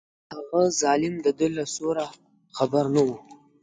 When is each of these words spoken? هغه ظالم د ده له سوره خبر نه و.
هغه 0.33 0.61
ظالم 0.81 1.15
د 1.25 1.27
ده 1.39 1.47
له 1.57 1.65
سوره 1.75 2.05
خبر 2.57 2.85
نه 2.95 3.01
و. 3.07 3.09